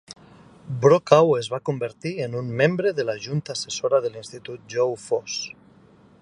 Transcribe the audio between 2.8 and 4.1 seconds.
de la junta assessora